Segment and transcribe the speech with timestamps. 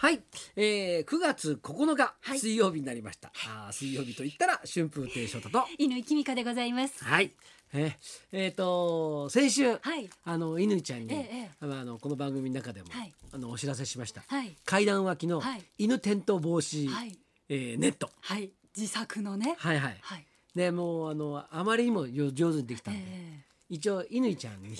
[0.00, 0.20] はい、
[0.54, 3.32] えー、9月9日、はい水曜日になりました。
[3.48, 5.64] あー水曜日と言ったら春風亭昇太と。
[5.76, 7.02] 犬きみかでございます。
[7.02, 7.32] はい。
[7.72, 7.92] えー、
[8.30, 14.22] えーと先週、はいあの乾ちゃんに、えええあのこの番組の中でも、はいあのお知らせしました。
[14.28, 17.18] はい階段脇のはい犬転倒防止、はい
[17.48, 18.08] えーネット。
[18.20, 19.56] はい、自作のね。
[19.58, 19.98] はいはい。
[20.00, 20.24] はい。
[20.54, 24.76] でもうあのあまりにもよ上手にできたんで、え一応乾ちゃんに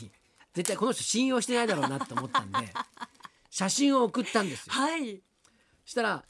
[0.55, 2.59] 絶対この人信用してないだろうなと思ったんで
[3.51, 4.73] 写真を送ったんですよ。
[4.73, 5.23] はい。
[5.85, 6.25] したら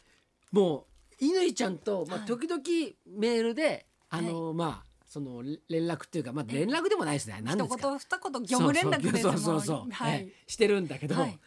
[0.53, 0.85] もう
[1.21, 2.63] 乾ちゃんと、まあ、はい時々
[3.07, 7.41] メールで、あのまあその連絡っていうか、まあ、連絡でもないですね。
[7.43, 9.19] 何一ですか言二言業務連絡で。
[9.21, 10.29] そうそうそうはいえ。
[10.29, 11.39] えしてるんだけど、はい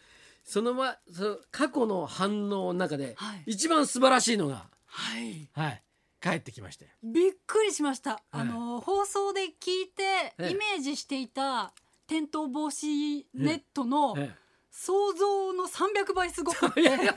[0.44, 5.48] そのまその過去の反応の中で、はい一番素晴らしいのが、はい。
[5.52, 5.82] はい、
[6.20, 6.88] 帰ってきまして。
[7.02, 8.22] びっくりしました。
[8.30, 9.52] あの放送で聞い
[9.88, 10.02] て
[10.38, 11.72] ええイメージしていた
[12.08, 14.34] 転倒防止ネットのえ
[14.72, 17.12] 想像の300倍すごくて、 あこんな立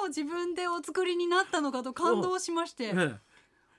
[0.00, 3.16] のを自分でお作りになったのかと感動しまして、ええ。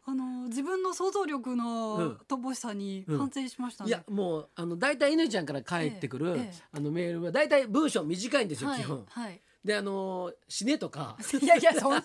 [0.06, 2.18] あの自分の想像力うのん。
[2.28, 3.84] 乏しさにうん反省しました。
[3.84, 3.90] ね。
[3.90, 6.42] いやもうあの大体乾ちゃんから返ってくる、ええ。
[6.42, 6.64] ええ。
[6.74, 8.80] あのメールは大体文章短いんですよ、はい。
[8.80, 9.06] 基本。
[9.10, 9.42] はい。
[9.64, 12.04] であの死ねとかいやいやそんな脅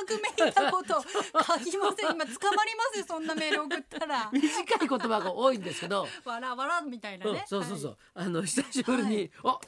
[0.00, 2.12] 迫めいたこと書きません。
[2.12, 4.30] 今捕まりますよそんなメール送ったら。
[4.32, 7.44] 短い言葉が多いんですけど、わらわらみたいなうんね。
[7.46, 9.58] そうそうそう、はいあの久しぶりに、あ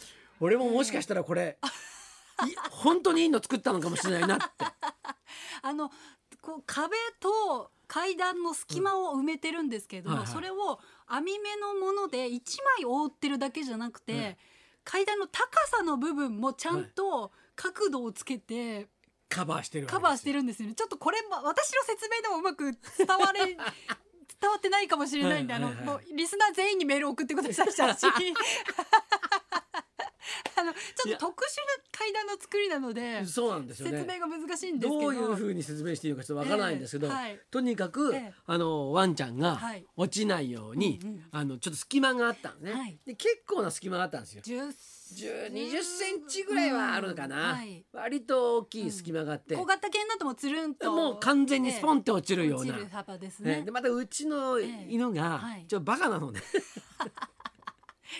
[0.40, 4.44] 俺ももしかしたらこれ、い本当にいいの作ったのかもしれないなって。
[5.62, 5.90] あの
[6.40, 14.38] こう壁と階段の隙間を埋めてるんですけれども、はいはいそれを網目のもので一枚覆ってるだけじゃなくて、はい
[14.84, 18.88] 階段の高さの部分もちゃんと角度をつけて
[19.28, 20.36] カバーしてるカバーしてる。
[20.36, 20.74] るんですよね。
[20.74, 23.56] ちょっとこれも私の説明でもうまく伝われ
[24.40, 27.96] 伝わってないかもしれないんで、あのもうリスナー全員にメールを送ってください写
[31.12, 33.98] ょっと特殊な階段の作りなのでそうなんですよね。
[33.98, 35.00] 説明が難しいんですけど。
[35.00, 37.40] どういうふうに説明していいのかちょっとわからないんですけど、ええはい。
[37.50, 38.32] とにかく、ええ。
[38.46, 39.84] あのワンちゃんがはい。
[39.96, 42.98] 落ちないように、うんうんあのちょっと隙間があったのね、はい。
[43.06, 44.42] で結構な隙間があったんですよ。
[44.42, 44.72] 10
[45.14, 47.84] 10 20センチぐらいはあるのかな、うんはい。
[47.92, 50.92] 割と大きい隙間があって、小型犬だともうつるんと。
[50.92, 53.58] もう完全にスポンって落ちるような、落ちる幅ですね。
[53.58, 53.62] ね。
[53.64, 55.66] でまたうちの犬がはい。
[55.68, 57.10] ちょっとバカなのね、い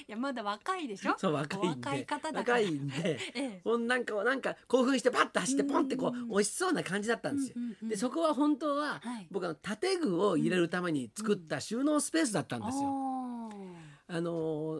[0.09, 1.15] やまだ若いでしょ？
[1.19, 1.89] そう若いんで。
[1.89, 2.59] 若い方だから。
[2.59, 3.19] 若いんで。
[3.35, 3.61] ええ。
[3.65, 7.55] ほんなんかなんか興奮してパッと走ってうんポンってこう押しそうな感じだったんですよ。
[7.57, 9.27] うんうんうんでそこは本当ははい。
[9.31, 12.89] 僕は建具を入れるために作った収納スペースだったんですよ。
[12.89, 13.75] おー
[14.09, 14.31] あの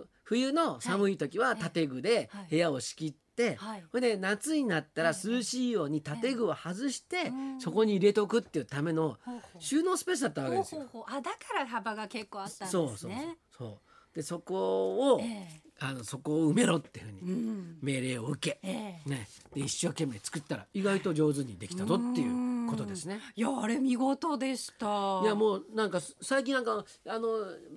[0.01, 2.47] ー冬の寒い時は建具ではい。
[2.51, 3.85] 部屋を仕切って、はい。
[3.91, 5.29] それで夏になったらはい。
[5.29, 7.61] 涼しいように建具を外してうん。
[7.61, 9.63] そこに入れとくっていうためのほうほう。
[9.63, 10.81] 収納スペースだったわけですよ。
[10.81, 11.17] ほうほうほう。
[11.19, 12.69] あだから幅が結構あったんですね。
[12.71, 13.13] そうそう。
[13.51, 13.79] そう
[14.15, 15.49] でそこを、え
[15.81, 17.79] あのそこを埋めろっていうふうにん。
[17.83, 19.11] 命令を受け、ええ。
[19.11, 23.19] ね、で一生懸命作ったら意外と上手にできたぞっていうことですね。
[23.35, 25.21] いやあれ見事でした。
[25.23, 27.29] いやもうなんか最近なんかあの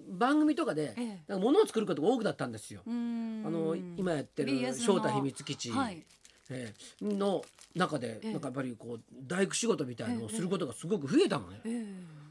[0.09, 1.23] 番組とかでええ。
[1.27, 2.81] なんか物を作ることが多くなったんですよ。
[2.85, 6.05] あの今やってる正太秘密基地、はい。
[6.49, 7.41] えーの
[7.75, 8.31] 中でええ。
[8.31, 11.61] なんかやっぱりこう大工仕事みたいのをすることがすごく増えたのね。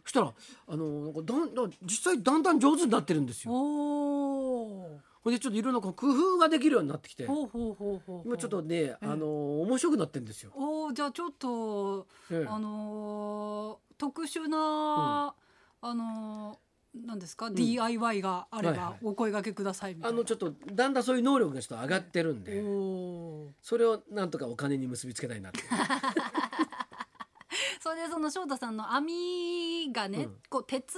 [0.07, 0.33] ええそしたら
[0.69, 3.53] あのなんかだんだん実際だんだん上手になってるんですよ。
[3.53, 7.25] ほんでちょっといろんな工夫ができるようになってきて。
[7.25, 7.35] 今
[8.37, 10.53] ちょっとねあの面白くなってるんですよ。
[10.55, 12.47] おーじゃあちょっとええ。
[12.49, 15.35] あのー特殊な、
[15.81, 20.17] あのーなんですか、DIY があればお声掛けくださいみたいな。
[20.17, 22.63] あのちょっとだんだんそういう能力がちょっと上がってるんで、
[23.61, 25.61] それをなんとかお金に結びつけたいなって。
[28.07, 30.37] でその翔太さんの網がね、うん。
[30.49, 30.97] こう鉄、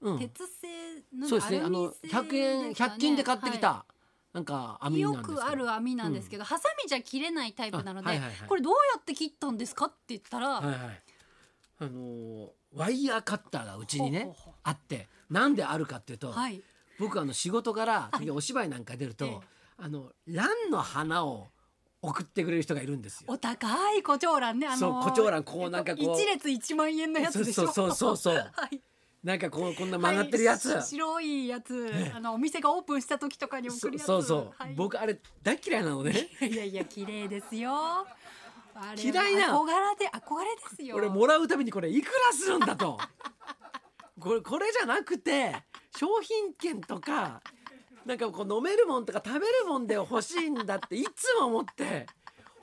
[0.00, 1.60] うん、鉄製のそうですね。
[1.60, 2.94] あの製100円ですかね。
[2.94, 3.84] 100均で買ってきた、は
[4.32, 5.32] なんかい網なんですけど。
[5.32, 8.48] よくある網なんですけど、ハサミじゃ切れないタイプなので、あはいはいはい。
[8.48, 11.02] これどうやって切ったんですかって言ったら、はいはい。
[11.80, 14.34] あのーワイヤーカッターがうちにね
[14.64, 16.60] あってなんであるかっていうと、はい。
[16.98, 19.38] 僕あの仕事から次お芝居なんか出ると、ええ。
[19.78, 21.48] あの蘭の花を
[22.06, 23.32] 送ってくれる人がいるんですよ。
[23.32, 28.80] お高い胡蝶蘭ねあのーそう胡蝶蘭こうなんかこう一列一万円のやつでしょそうそうそうそうはい
[29.22, 30.68] なんかこうこんな曲がってるやつ。
[30.70, 36.28] はいし白いやつ、あのお店がオープンした時とかに送そるやつそうそう、はい僕あれ大嫌いなのね。
[36.42, 38.06] いやいや綺麗ですよ
[39.02, 42.98] 嫌いな憧れで憧れですよ俺もらうためにこれいくらするんだと
[44.18, 45.54] これこれじゃなくて
[45.96, 47.40] 商品券とか
[48.06, 52.06] なんかこう飲めるもんとか食べるもんで欲しいんだっていつも思って。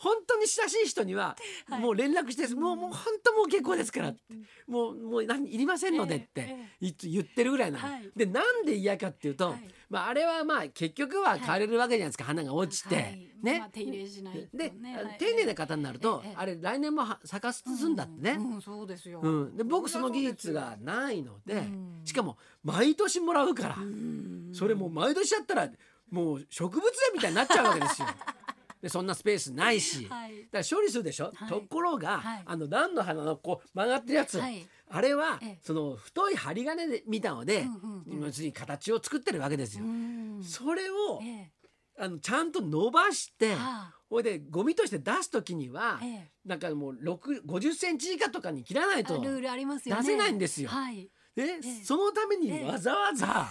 [0.01, 1.35] 本当に親しい人には
[1.69, 1.79] はい。
[1.79, 4.19] もう連絡して、もうもう本当もう結構ですからって、
[4.67, 6.41] もうもう何いりませんのでって
[6.81, 7.79] ええ言ってるぐらいな
[8.15, 9.67] でなんで嫌かっていうと、はい。
[9.89, 13.31] まああれはまあ結局は枯れるわけじゃないですか、花が落ちて、はい。
[13.43, 14.71] ね、まあ、手入れしないとで、
[15.19, 18.39] 丁寧な方になると、ええあれ来年もは咲かすんだってね。
[18.63, 22.01] そうですよ、うん、で僕その技術がないので、うん。
[22.05, 24.49] しかも毎年もらうから、うん。
[24.53, 25.69] それもう毎年やったら
[26.09, 28.07] もう植物園みたいになっちゃうわけですよ。
[28.81, 30.45] でそんなスペースないし、はい。
[30.51, 31.49] だから処理するでしょ、はい。
[31.49, 32.43] ところが、はい。
[32.45, 34.67] あの蘭の花のこう曲がってるやつ、はい。
[34.89, 35.59] あれは、ええ。
[35.61, 38.25] その太い針金で見たので、うんうんうん。
[38.25, 39.85] 要するに形を作ってるわけですよ。
[39.85, 40.43] うん。
[40.43, 41.51] それをええ。
[41.99, 46.31] あのちゃんと伸ばして、はほいでゴミとして出す時には、あええ。
[46.43, 49.13] なんかもう6 50センチ以下とかに切らないと。
[49.13, 50.01] あルールありますよね。
[50.01, 50.69] 出せないんですよ。
[50.69, 51.07] はい。
[51.35, 51.85] で、え。
[51.85, 52.65] そのためにええ。
[52.65, 53.47] わざわざ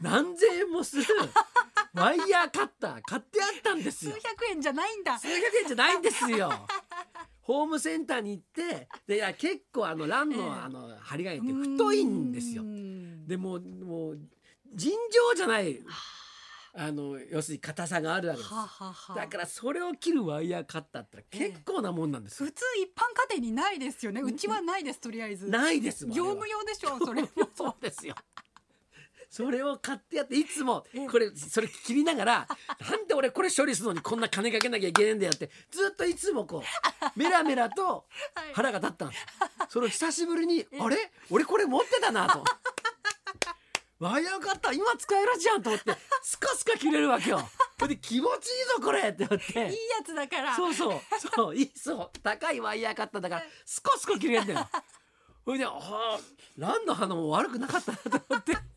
[0.00, 1.04] 何千円もする
[1.94, 4.16] ワイヤーカッター買ってあったんです数よ。
[4.22, 6.50] 百円じゃないんだ数百円じゃないんですよ。
[7.42, 12.66] ホームセンターに行ってでいや結構あのランの,、ええあの針金って太いんですよう。
[12.66, 14.18] んでもうもう
[14.74, 15.80] 尋常じゃない
[16.74, 18.54] あの要するに硬さがあるわけです。
[18.54, 22.46] はあはあはあだからそれを切るワイヤーカッターって結構なもんなんですよ。
[22.46, 23.02] 普通一般
[23.34, 26.16] 家庭にないですよねうちはないですとりあえずないですもん。
[26.16, 27.22] 業務用でしょそれ
[27.54, 28.14] そうですよ。
[29.32, 32.48] それを買ってやっていつもええこれそれ切りながら
[32.90, 36.62] なんで俺これ処理するのにこんな金かけなきゃいけないんだよってずっといつもこう
[37.18, 39.26] メラメラとはい腹が立ったんです。
[39.72, 41.10] それを久しぶりにあれ？
[41.30, 42.44] 俺これ持ってたなと。
[44.00, 47.48] ワイヤーカッター今使えるじゃんと思ってスカスカ切れるわけよ。
[47.78, 49.60] それで気持ちいいぞこれって思って。
[49.60, 49.72] いいや
[50.04, 51.00] つだからそうそう
[51.34, 54.68] そういいそう高いワイヤーカッターだからスコスコ切れるんだよ。
[55.46, 56.18] それでああ
[56.58, 58.71] ランの花も悪くなかったなと思って。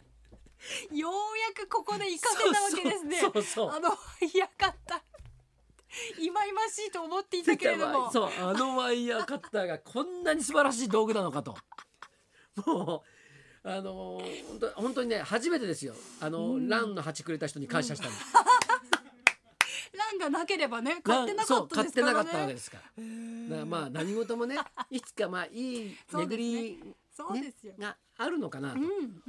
[0.92, 3.20] ようやくここで行かせたわけですね。
[3.20, 3.90] そうそうあの
[4.22, 5.04] いやかった。
[6.20, 8.12] いまいましいと思っていたけれども。
[8.14, 11.58] そうあのワイヤーカッターがこんなに素晴らしい道具なのかと。
[12.66, 13.04] も
[13.64, 15.96] うあのー本当本当にね初めてですよ。
[16.22, 18.12] あの、ランの鉢くれた人に感謝したの。
[19.96, 22.30] 欄がなければね買ってなかった買ってなかですからね。
[22.30, 22.84] ったわけですから。
[23.50, 24.58] だからまあ何事もね
[24.90, 26.84] いつかまあいい巡り、
[27.16, 28.84] そうですよ、があるのかなとうん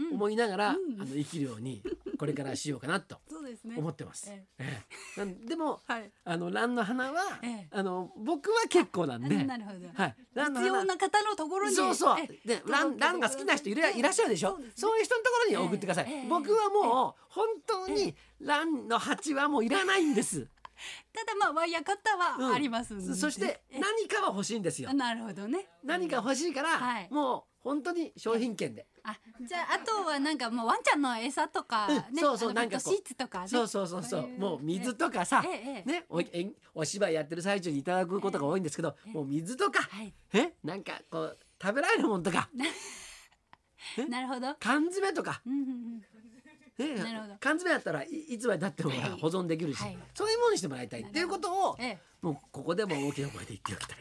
[0.06, 0.14] うん。
[0.14, 1.00] 思いながら、うん。
[1.00, 1.82] あの生きるように
[2.18, 3.18] これからしようかなと
[3.76, 4.26] 思ってます。
[4.28, 4.84] ええ。
[5.16, 6.10] えなんでもはい。
[6.24, 7.68] あの蘭の花は、ええ。
[7.70, 12.16] あの僕は結構なんで、なるほど、はい、蘭の必要花な方のところにそうそう。
[12.20, 14.50] えで届けてランランが好きな人いらいらっしゃるでしょ？
[14.50, 14.72] そうですね。
[14.76, 16.28] そういう人のところに送ってください、ええ。
[16.28, 20.48] 僕はもう本当にランの鉢はもういらないんです、
[21.12, 22.48] ただまあワイヤーカッターうん。
[22.50, 24.92] はありますんで、そしてえ何かは欲しいんですよ。
[24.92, 25.68] なるほどね。
[25.84, 27.08] 何か欲しいから、はい。
[27.10, 33.48] もう本当に商品券で、あじゃああとはなんかもうワンちゃんの餌とかね、うんそうそうなんかシーツとかね。
[33.48, 34.30] そうそうそうそう。
[34.36, 39.14] いもう水とかさ、ねおえんお芝居やってる最中にいただくことが多いんですけど、ええ。
[39.14, 40.14] もう水とか、はい。
[40.32, 42.48] えなんかこう食べられるもんとか。
[43.98, 44.54] えなるほど。
[44.60, 46.94] 缶詰とか、うんうんうん。
[46.94, 47.34] ねなるほど。
[47.40, 49.98] 缶詰だったらいいつまでたっても保存できるし、はい。
[50.14, 51.00] そういうものにしてもらいたい。
[51.00, 51.98] っていうことをええ。
[52.22, 53.98] もうここでも大きな声で言っておきたい。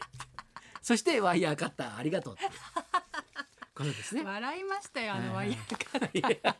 [0.86, 2.44] そしてワイヤーカッターありがとうって
[3.76, 4.22] ことですね。
[4.24, 6.58] 笑いましたよあのワイヤーカッター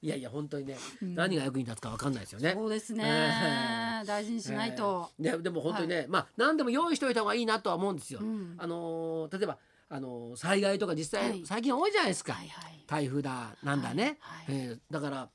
[0.00, 2.52] いやいや本当にね、何が役に立つかわかんないですよね。
[2.54, 8.20] そうですね、え大事にしないと、えーででも本当にね、まあ何でも用意しておいた方がいいなとは思うんですよ。
[8.22, 8.54] うん。
[8.58, 9.58] あのー例えば
[9.88, 11.42] あのー災害とか実際、はい。
[11.44, 12.34] 最近多いじゃないですか。
[12.34, 12.84] はいはい。
[12.86, 14.66] 台風だなんだね、はいはい。
[14.68, 15.28] えーだから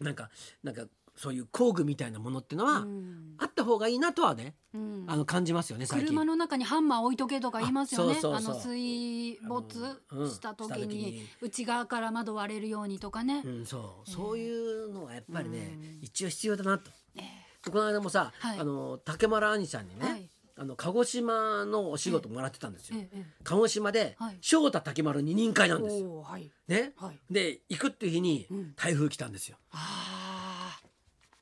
[0.00, 0.30] なんか
[0.62, 0.84] なんか
[1.16, 3.34] そういう工具みたいなものっていうのは、うん。
[3.38, 5.04] あった方がいいなとはね、うん。
[5.06, 6.08] あの感じますよね最近。
[6.08, 8.18] 車の中にハンマー置いとけとか言いますよね。
[8.22, 15.98] あの水没した時にに内側から窓割れるようにとかね、うん、そう、そういうのはやっぱりね、うん。
[16.02, 16.90] 一応必要だなと。
[17.16, 17.20] え
[17.68, 18.58] この間もさ、はい。
[18.58, 20.30] あの竹丸兄さんにね、はい。
[20.56, 22.96] あの鹿児島のお仕事もらってたんですよ。
[22.98, 23.24] ええ。
[23.44, 24.38] 鹿児島で、はい。
[24.42, 26.26] 翔太竹丸二人会なんですよ。
[26.68, 27.18] ね、はい。
[27.30, 28.74] で行くっていう日にうん。
[28.74, 29.56] 台風来たんですよ。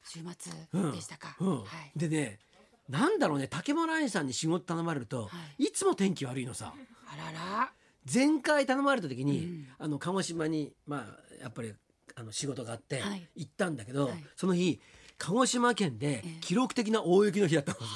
[0.09, 0.93] 週末うん。
[0.93, 1.59] でしたか、うん。
[1.59, 1.99] はい。
[1.99, 2.39] でね
[2.89, 5.71] なんだろうね竹丸兄さんに仕事頼まれると、、はい。
[5.71, 6.73] つも天気悪いのさ。
[7.07, 7.73] あらら。
[8.11, 9.67] 前回頼まれた時に、うん。
[9.79, 11.75] あの鹿児島にまあやっぱり
[12.15, 13.29] あの仕事があってはい。
[13.37, 14.25] 行ったんだけど、はい。
[14.37, 14.81] その日
[15.19, 16.39] 鹿児島県でええ。
[16.41, 17.89] 記録的な大雪の日だったんですよ。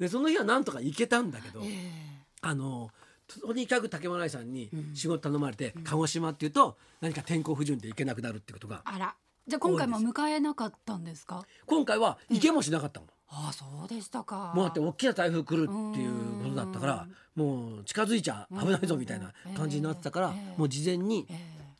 [0.00, 2.90] でその日はなんとか行けたんだけど、えあの
[3.26, 4.94] とにかく竹丸兄さんにうん。
[4.94, 9.14] 仕事頼まれて、鹿児島っていうと何か天候不順で行けなくなるってことがあら
[9.46, 11.44] じゃあ今回も迎えなかったんですか？
[11.66, 13.08] 今回は行けもしなかったもん。
[13.28, 14.52] ああそうでしたか。
[14.54, 20.58] もうだって大きな台風来るっていうことだったからもう近づいちゃ危ないぞみたいな感じになってたからええ。
[20.58, 21.34] もう事前にえ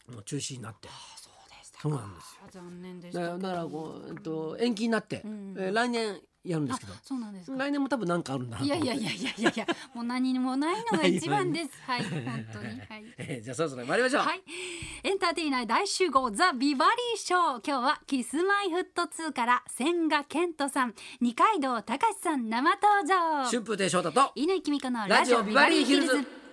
[0.08, 0.12] え。
[0.12, 0.88] もう中止になって。
[1.80, 2.62] そうなんですよ。
[2.62, 3.36] 残念でした。
[3.36, 5.54] だからこう、えっと、延期になって、うん。
[5.58, 6.92] えー来年やるんですけど。
[6.92, 7.56] あそうなんですか。
[7.56, 11.70] 来年も多分なんかあるんだないやいやいやいやいやいやもう何にもないのが一番です。
[11.86, 12.80] はい本当に。
[12.80, 13.04] はい。
[13.18, 14.42] えーじゃあそろそろ参りましょう、はい、
[15.02, 17.66] エンターテイナー大集合ザ・ビバリーショー。
[17.66, 20.94] 今日はキスマイフット2から千賀健人さん。
[21.20, 23.44] 二階堂隆さん生登場。
[23.44, 26.43] 春風亭昇太と乾きみかのラジオビバリーヒルズ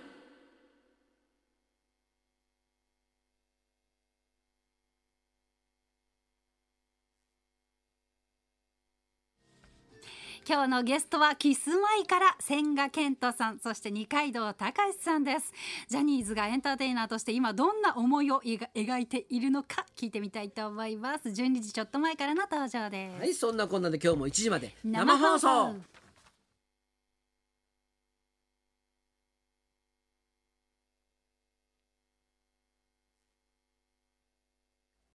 [10.52, 15.50] 今日のゲストはキスマイから千賀健人さんそして二階堂隆さんです。
[15.88, 21.30] ジャニーズがエンターテイナーとして今どんな思いを描描いているのか聞いてみたいと思います。
[21.30, 25.74] 12時ちょっと前からの登場です、はいそんなこんなで今日も1時まで生放送